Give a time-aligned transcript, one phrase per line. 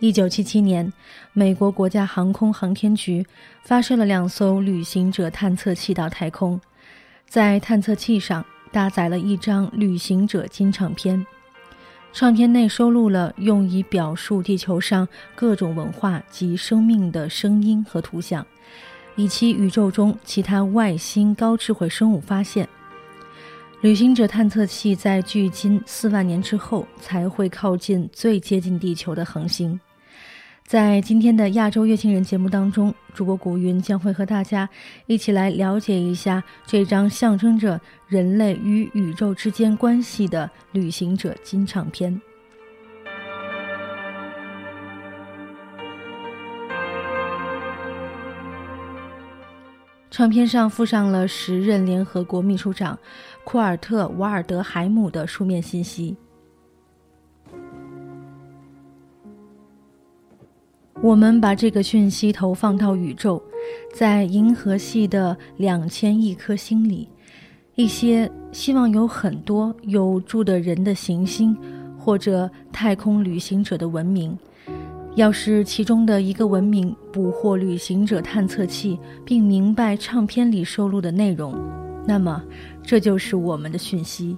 [0.00, 0.92] 一九七七年，
[1.32, 3.26] 美国国家航空航天局
[3.64, 6.60] 发射了两艘旅行者探测器到太空，
[7.28, 11.26] 在探测器上搭载了一张旅行者金唱片，
[12.12, 18.46] 唱片内收录了用以表述地球上各种文化及生命的声音和图像，
[19.16, 22.68] 以及宇宙中其他外星高智慧生物发现。
[23.80, 29.78] 旅行者探测器在距今四万年之后才会靠近最接近地球的恒星。
[30.68, 34.68] 在今天的亚洲月星人节目当中，主播古云将会和大家
[35.06, 42.20] 一起来了解一下这张象征着人类与宇宙之间关系的旅行者金唱片。
[50.10, 52.98] 唱片上附上了时任联合国秘书长
[53.42, 56.14] 库尔特·瓦尔德海姆的书面信息。
[61.00, 63.40] 我们把这个讯息投放到宇宙，
[63.94, 67.08] 在银河系的两千亿颗星里，
[67.76, 71.56] 一些希望有很多有住的人的行星，
[71.96, 74.36] 或者太空旅行者的文明。
[75.14, 81.54] 要是其中的一个文明捕获旅行者探测器，并明白唱片里收录的内容，
[82.06, 82.42] 那么
[82.82, 84.36] 这就是我们的讯息。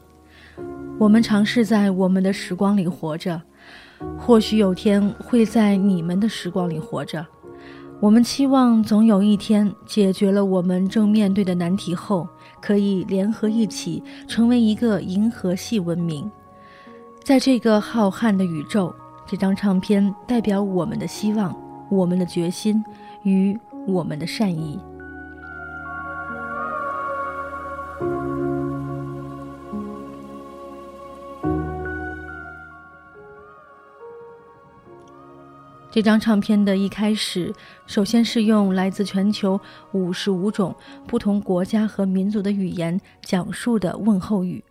[0.99, 3.41] 我们尝试在我们的时光里活着。
[4.19, 7.27] 或许有天会在你们的时光里活着。
[8.01, 12.27] 我们期望总有一天解决了我们正面对的难题后，
[12.61, 16.31] 可以联合一起成为一个银河系文明。
[17.23, 18.95] 在这个浩瀚的宇宙，
[19.27, 21.55] 这张唱片代表我们的希望、
[21.91, 22.83] 我们的决心
[23.23, 24.81] 与我们的善意。
[35.93, 37.53] 这张唱片的一开始，
[37.87, 39.61] 首先是用来自全球
[39.93, 40.75] 五十五种
[41.09, 44.63] 不同国家和民族的语言讲述的问候语。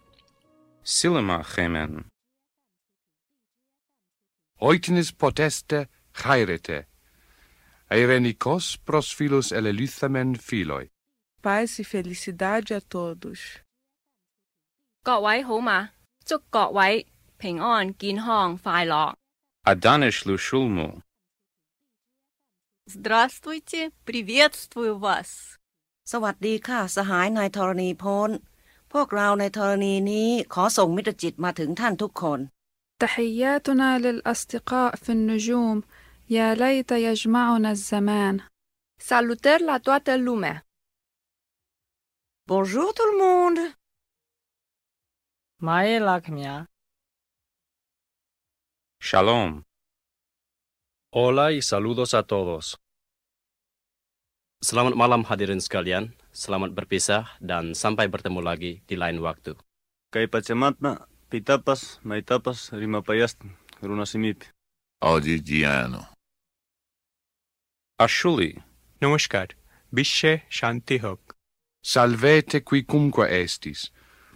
[0.85, 2.05] Silema Hemen.
[4.59, 6.85] Oitines poteste chairete.
[7.89, 10.89] Eirenikos pros philos eleluthamen philoi.
[11.41, 13.57] Paz e felicidade a todos.
[15.03, 15.89] 各位好嘛，
[16.23, 17.07] 祝各位
[17.37, 19.15] 平安、健康、快樂。
[19.65, 21.01] Adanish Lushulmu.
[22.96, 25.28] Здравствуйте, приветствую вас.
[26.12, 28.30] สวัสดีค่ะ สหายนายธรณีพล
[28.92, 32.40] พวกเราในธรณีนี้ขอส่งมิตรจิตมาถึงท่านทุกคน
[33.04, 35.76] تحياتنا للأصدقاء في النجوم
[36.36, 38.34] يا ليت يجمعنا الزمان
[39.08, 40.56] Salutări la toată lumea.
[42.50, 43.60] Bonjour tout le monde
[45.66, 46.56] มาเอลาขมยา
[49.08, 49.50] Shalom.
[51.11, 52.77] Hola y saludos a todos.
[54.61, 59.57] Selamat malam hadirin sekalian, selamat berpisah dan sampai bertemu lagi di lain waktu.
[60.13, 63.41] Kay pacematna, pitapas, maitapas, rimapayast,
[63.81, 64.53] Runasimip.
[65.01, 66.13] Oggi Giano.
[67.97, 68.61] Ashuli.
[69.01, 69.57] Namaskar.
[69.89, 71.33] Bishe shanti hok.
[71.81, 73.89] Salvete qui cumque estis.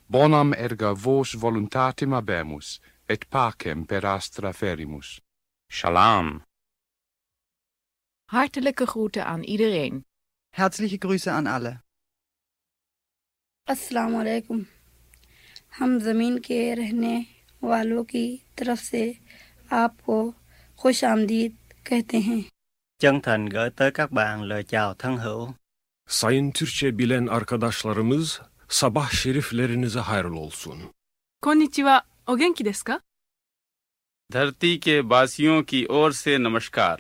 [0.10, 5.22] Bonam erga vos voluntatem abemus, et pacem per astra ferimus.
[5.70, 6.42] Shalom.
[8.34, 10.06] Hartelijke groeten aan iedereen.
[10.50, 11.82] Herzliche Grüße aan alle.
[13.64, 14.68] Assalamu alaikum.
[15.68, 17.26] Ham zameen ke rehne
[17.62, 19.04] walo ki taraf se
[19.70, 20.34] aapko
[20.80, 22.46] khushamdeed kehte hain.
[23.02, 25.54] Chân thành gửi tới các bạn lời chào thân hữu.
[26.08, 30.94] Sayın Türkçe bilen arkadaşlarımız sabah şeriflerinize hayırlı olsun.
[31.42, 33.00] Konnichiwa, o genki desu ka?
[34.34, 37.00] Dharti ke basiyon ki or se namaskar.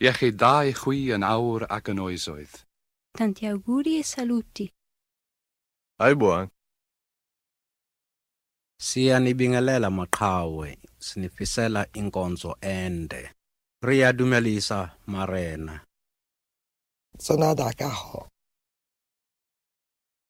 [0.00, 2.52] Iechidai chui an aur ac an oisoedd.
[3.16, 4.66] Tanti auguri e saluti.
[5.98, 6.48] Aibuan.
[8.78, 13.30] Siyanibingelela maqhawe, sinifisela inkonzo ende.
[13.82, 15.80] Riyadumelisa Marena.
[17.18, 18.28] Sonada kaho.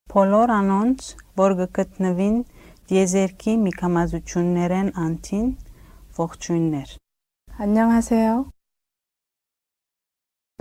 [0.07, 1.01] Բոլոր անոնց,
[1.35, 2.37] որ գտնվին
[2.87, 5.49] դիեզերքի մի կամազություններեն անտին,
[6.19, 6.89] ողջույններ։
[7.59, 8.51] 안녕하세요.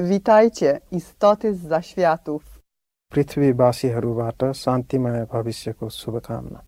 [0.03, 2.43] Witajcie, istoty z zaświatów.
[3.13, 6.61] पृथ्वीवासीहरूबाट शान्तिमय भविष्यको शुभकामना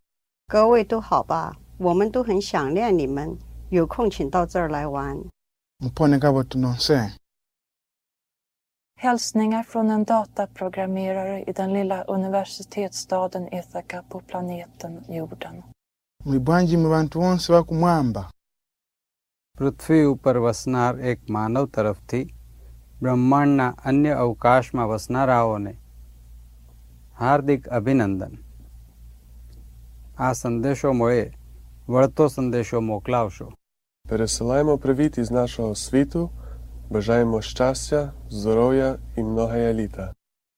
[0.49, 1.56] 各位都好吧？
[1.79, 3.38] 我们都很想念你们，
[3.70, 5.25] 有空请到这儿来玩。
[5.81, 7.11] Mpone kabo tunonse.
[8.99, 15.62] Hälsningar från en dataprogrammerare i den lilla universitetsstaden Ithaka på planeten jorden.
[16.25, 18.31] Mwibanji mwantu wonse bakumwamba.
[19.58, 22.20] पृथ्वी ऊपर बसनार एक मानव तरफ थी
[23.01, 25.74] બ્રહ્માંડના અન્ય અવકાશમાં વસનારાઓને
[27.19, 28.35] હાર્દિક અભિનંદન
[30.18, 31.25] આ સંદેશો મળે
[31.89, 33.50] વળતો સંદેશો મોકલાવશો
[34.09, 36.29] Пересилаємо привіт із нашого світу,
[36.89, 40.13] бажаємо щастя, здоров'я і многоя літа.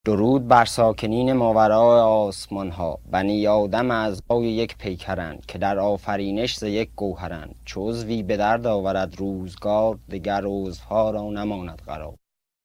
[0.05, 6.63] درود بر ساکنین ماورای آسمان ها بنی آدم از یک پیکرند که در آفرینش ز
[6.63, 12.15] یک گوهرند چو عضوی به درد آورد روزگار دگر عضوها را نماند قرار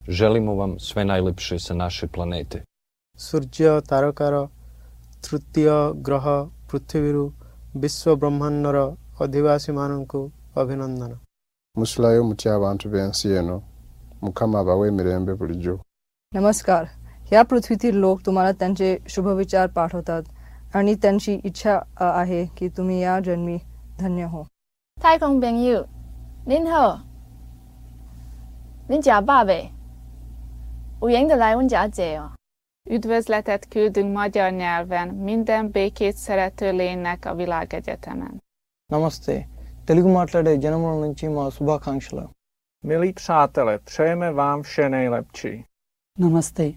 [0.09, 2.59] Želimo vam sve najlepše sa naše planete.
[3.19, 4.35] ସୂର୍ଯ୍ୟ ତାରକାର
[5.25, 5.67] ତୃତୀୟ
[6.07, 6.25] ଗ୍ରହ
[6.71, 7.25] ପୃଥିବୀରୁ
[7.83, 8.79] ବିଶ୍ୱ ବ୍ରହ୍ମାଣ୍ଡର
[9.25, 10.21] ଅଧିବାସୀମାନଙ୍କୁ
[10.61, 11.13] ଅଭିନନ୍ଦନ
[11.77, 13.57] Muslayo muti abantu b'ensi eno
[14.25, 15.75] mukama abawe emirembe bulijjo
[16.33, 16.85] नमस्कार
[17.31, 20.23] ह्या पृथ्वीतील लोक तुम्हाला त्यांचे शुभविचार पाठवतात
[20.77, 23.57] आणि त्यांची इच्छा अ, आहे की तुम्ही या जन्मी
[24.01, 24.45] धन्य हो
[24.97, 25.87] 太空朋友，
[26.47, 27.01] 您好，
[28.89, 29.71] 您食饱未？
[31.02, 32.34] Ujjengdalájon gyádzéja!
[32.90, 38.42] Üdvözletet küldünk magyar nyelven minden békét szerető lénynek a világegyetemen.
[38.94, 39.36] Namaste!
[39.88, 42.26] Telugu మాట్లాడే జనముల నుంచి మా శుభాకాంక్షలు
[42.84, 45.54] Milí přátelé, přejeme vám vše nejlepší.
[46.18, 46.68] Namaste.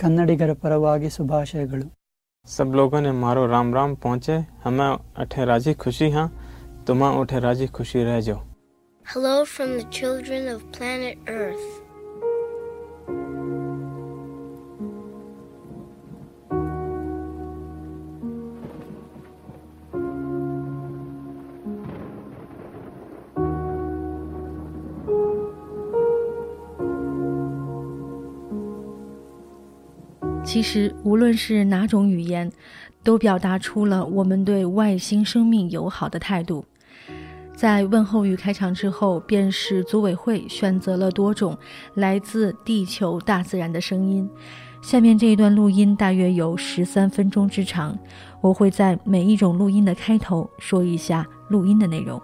[0.00, 1.86] కన్నడిగర పరవాగి శుభాశయగలు
[2.46, 4.90] सब लोगों ने मारो राम राम पहुंचे हमें
[5.22, 6.28] अठे राजी खुशी हाँ
[6.86, 8.38] tuma उठे राजी खुशी रह
[9.06, 11.85] Hello from the children of planet Earth.
[30.56, 32.50] 其实，无论是哪种语言，
[33.04, 36.64] 都表达出了我们对外星生命友好的态度。
[37.54, 41.58] 在问候语开场之后，便是组委会选择了多种
[41.92, 44.26] 来自地球大自然的声音。
[44.80, 47.94] 下面这一段录音大约有十三分钟之长，
[48.40, 52.18] 我会在每一种录音的开头说一下录音的内容。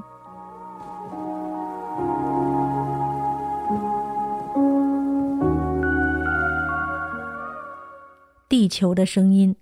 [8.62, 9.56] 地球的声音。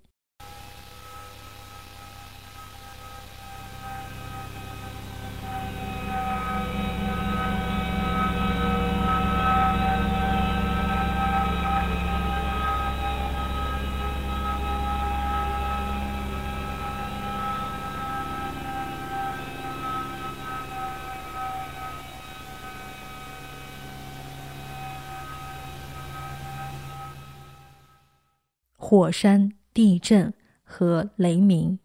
[28.90, 30.34] 火山、地震
[30.64, 31.78] 和雷鸣。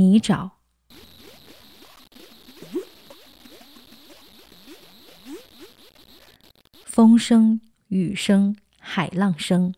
[0.00, 0.52] 泥沼、
[6.86, 9.74] 风声、雨声、海浪声。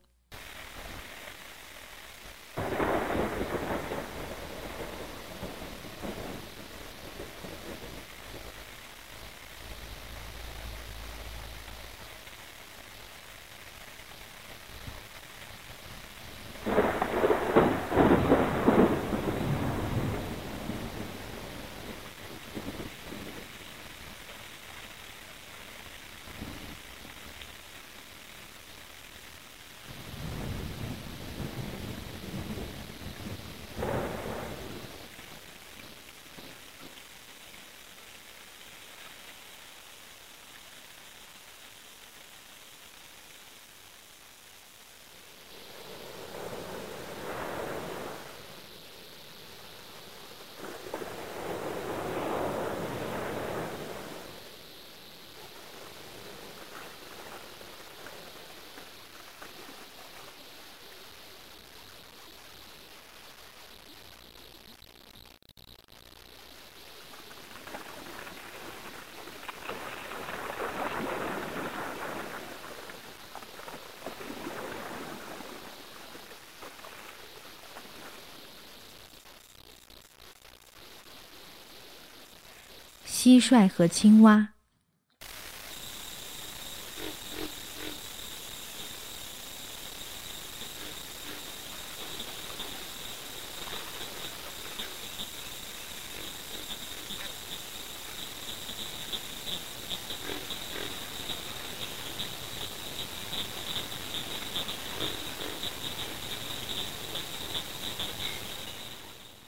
[83.22, 84.48] 蟋蟀和青蛙。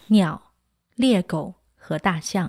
[0.06, 0.52] 鸟
[0.94, 2.48] 猎狗和大象。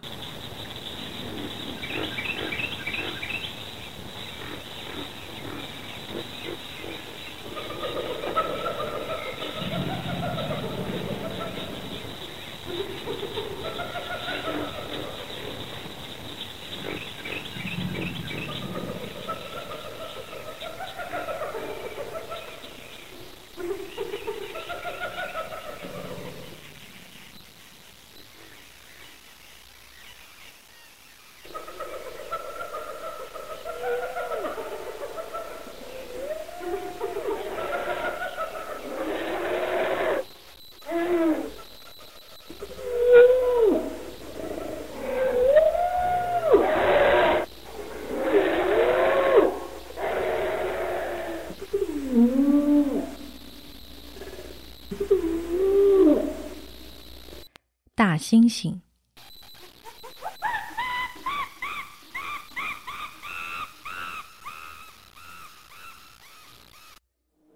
[58.28, 58.82] 星星、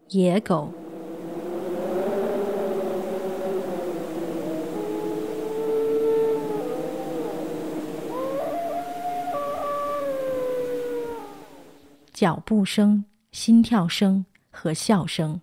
[0.10, 0.72] 野狗、
[12.14, 15.42] 脚步声、心跳声和笑声。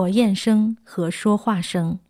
[0.00, 2.00] 火焰声和说话声。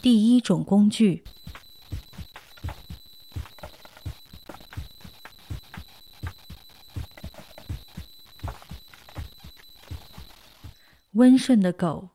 [0.00, 1.24] 第一种工具：
[11.14, 12.10] 温顺的狗，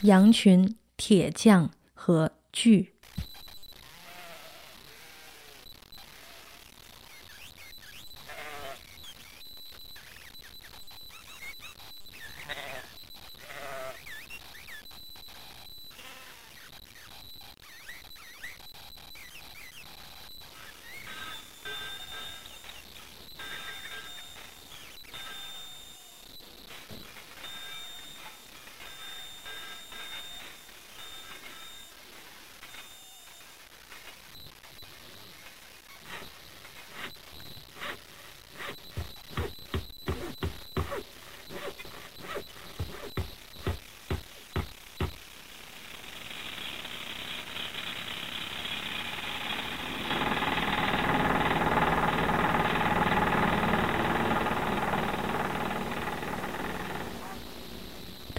[0.00, 1.70] 羊群、铁匠。
[2.04, 2.91] 和聚。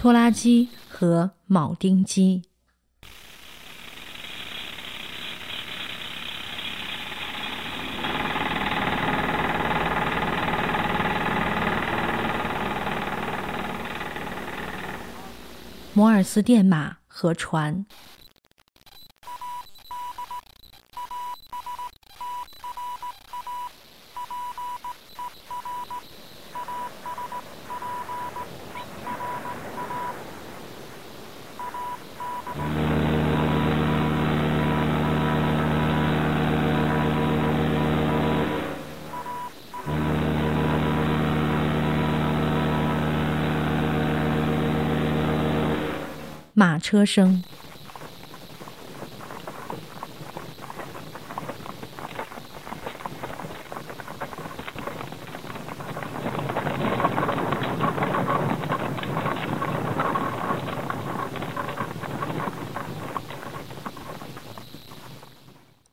[0.04, 2.42] 拖拉机和铆钉机。
[15.94, 17.86] 摩尔斯电码和船。
[46.56, 47.42] 马车声，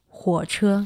[0.07, 0.85] 火车。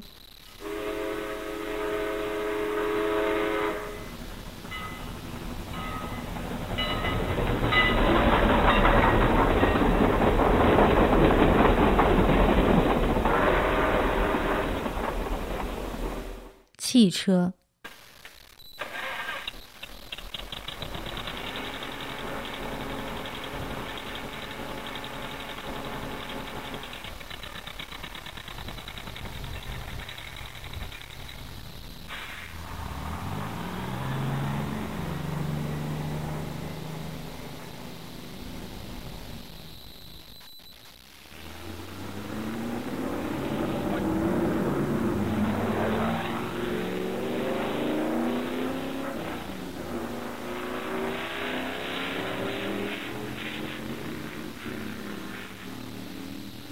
[16.95, 17.51] 汽车，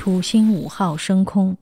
[0.04, 1.56] 土星五号升空。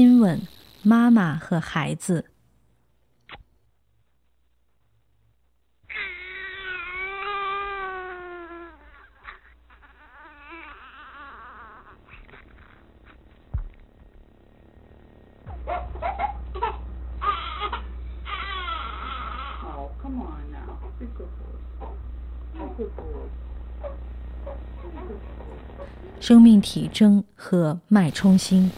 [0.00, 0.40] 亲吻
[0.82, 2.24] 妈妈和孩子。
[26.18, 28.70] 生命体征和脉冲星。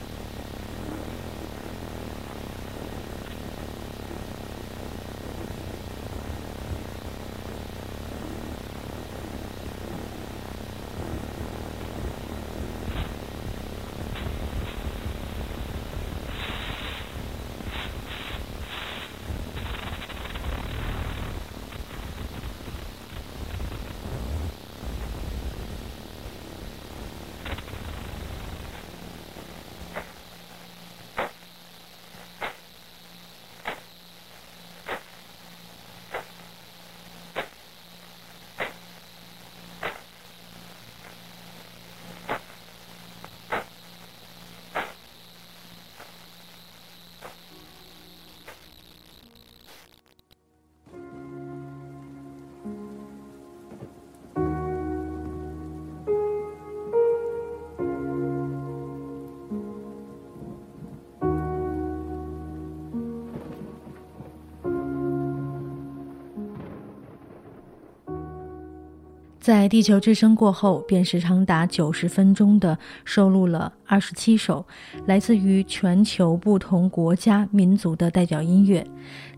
[69.43, 74.65] 在地球之声过后，便是长达九十分钟的收录了二十七首
[75.07, 78.87] 来自于全球不同国家民族的代表音乐。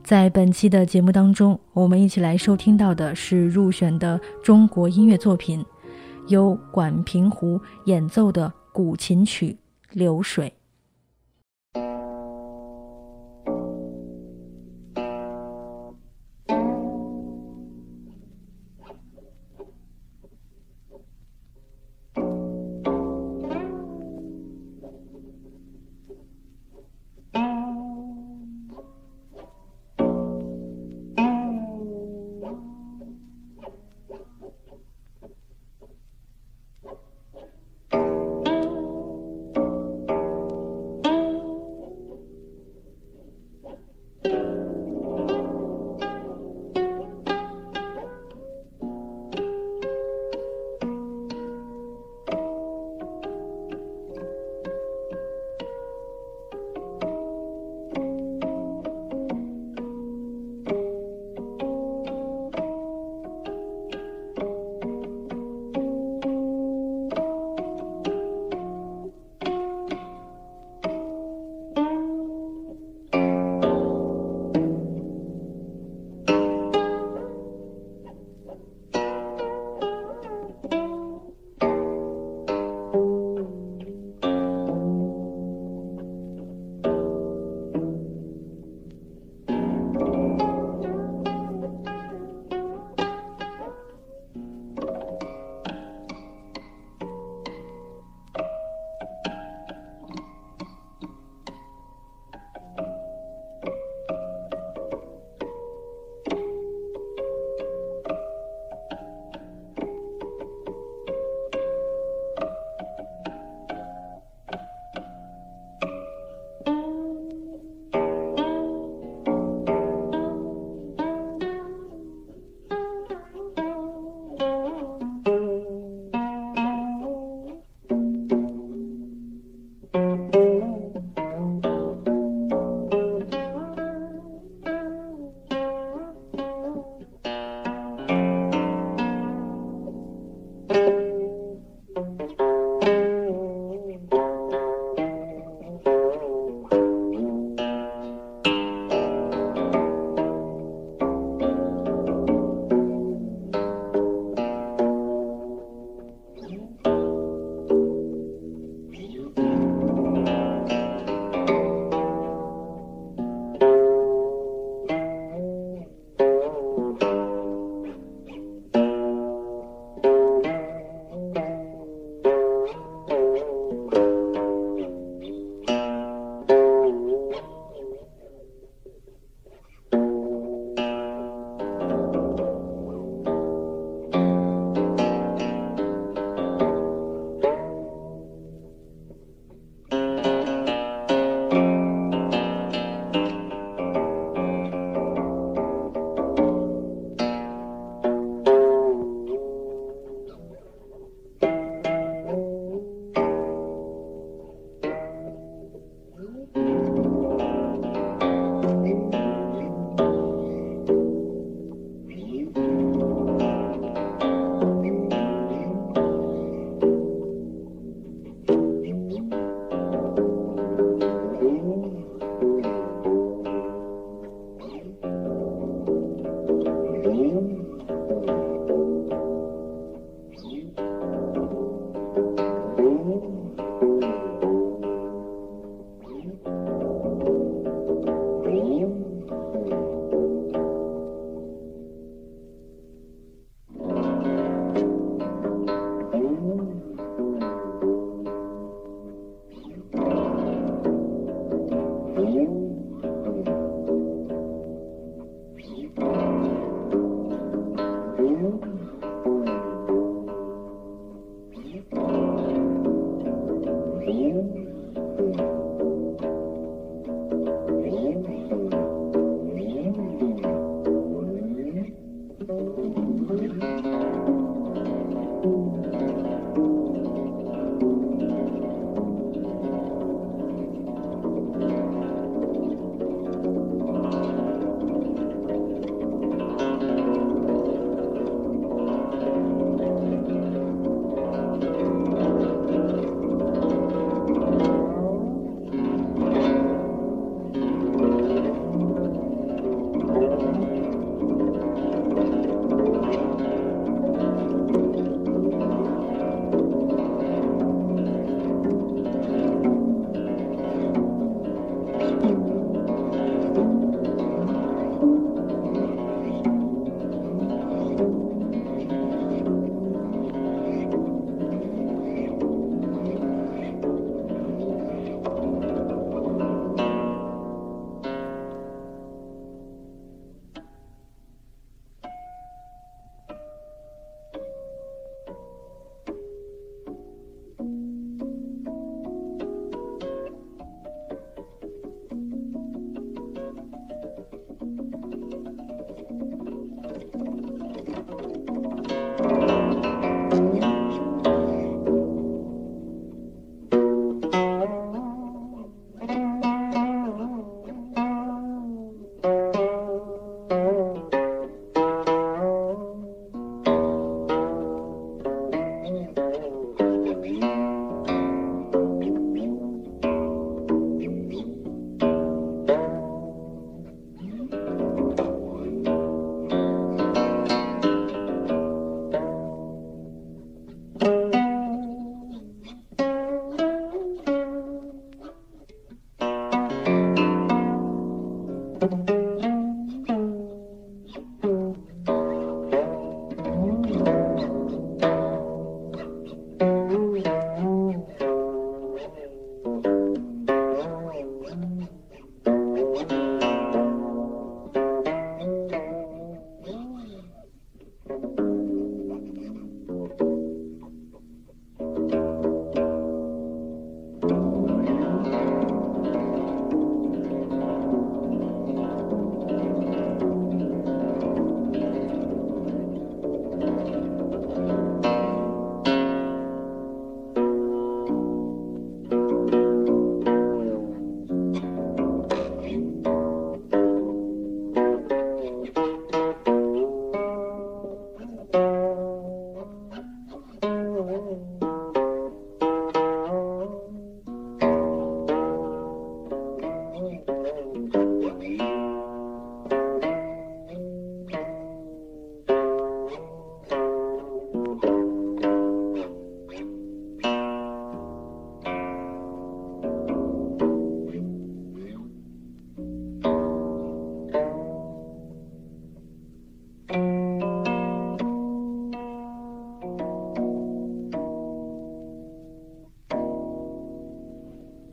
[0.02, 5.64] 在本期的节目当中，我们一起来收听到的是入选的中国音乐作品，
[6.28, 9.52] 由管平湖演奏的古琴曲
[9.92, 10.52] 《流水》。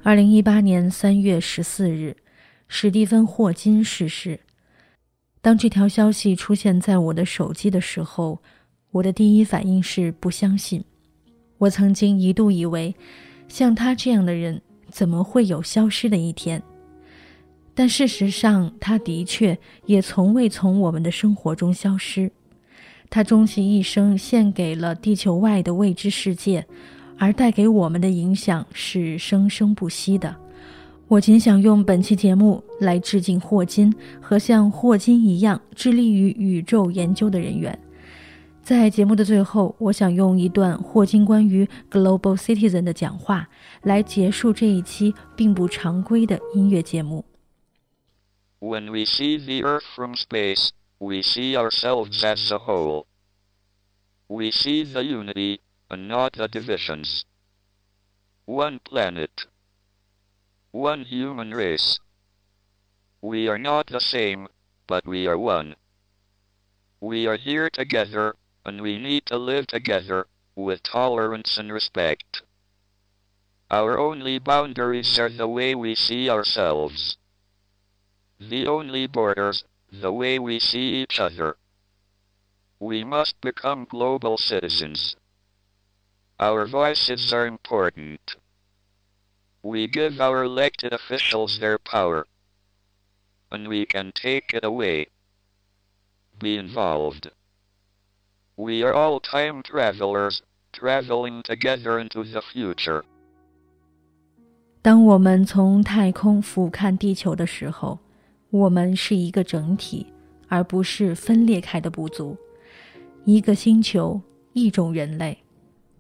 [0.04, 2.18] 二零一八年三月十四日，
[2.68, 4.40] 史蒂芬·霍金逝世。
[5.44, 8.42] 当这条消息出现在我的手机的时候，
[8.90, 10.84] 我的第一反应是不相信。
[11.60, 12.96] 我曾经一度以为，
[13.48, 14.60] 像他这样的人
[14.90, 16.64] 怎么会有消失的一天？
[17.76, 22.32] 但事实上，他的确也从未从我们的生活中消失。
[23.12, 26.66] 他终其一生献给了地球外的未知世界。
[27.22, 30.36] 而带给我们的影响是生生不息的。
[31.08, 37.78] 我仅想用本期节目来致敬霍金和像霍金一样致力于宇宙研究的人员。
[38.64, 43.48] 在节目的最后，我想用一段霍金关于 Global Citizen 的讲话
[43.84, 47.24] 来结束这一期并不常规的音乐节目。
[48.60, 53.06] When we see the Earth from space, we see ourselves as a whole.
[54.28, 55.60] We see the unity.
[55.92, 57.26] And not the divisions.
[58.46, 59.46] One planet.
[60.72, 62.00] One human race.
[63.22, 64.48] We are not the same,
[64.88, 65.76] but we are one.
[67.02, 72.42] We are here together, and we need to live together, with tolerance and respect.
[73.70, 77.18] Our only boundaries are the way we see ourselves.
[78.40, 81.58] The only borders, the way we see each other.
[82.80, 85.18] We must become global citizens.
[86.41, 88.37] Our voices are important.
[89.63, 92.27] We give our elected officials their power,
[93.51, 95.09] and we can take it away.
[96.39, 97.31] Be involved.
[98.55, 100.43] We are all time travelers,
[100.73, 103.03] traveling together into the future.
[104.83, 107.99] 当我们从太空俯瞰地球的时候，
[108.51, 110.07] 我们是一个整体，
[110.49, 112.37] 而不是分裂开的部族。
[113.25, 114.21] 一个星球，
[114.53, 115.37] 一种人类。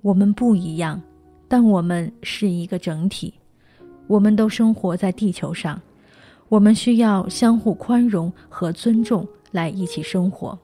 [0.01, 1.01] 我们不一样，
[1.47, 3.33] 但我们是一个整体。
[4.07, 5.81] 我们都生活在地球上，
[6.49, 10.57] 我们需要相互宽容和尊重来一起生活。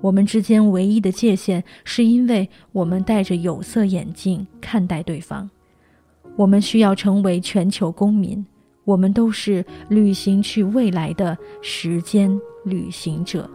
[0.00, 5.48] 我们之间唯一的界限，是因为我们戴着有色眼镜看待对方。
[6.36, 8.44] 我们需要成为全球公民。
[8.84, 13.48] 我们都是旅行去未来的时间旅行者。